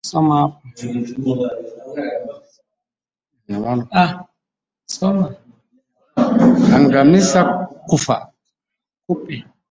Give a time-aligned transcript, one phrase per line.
[6.75, 7.41] Angamiza
[7.87, 8.15] kupe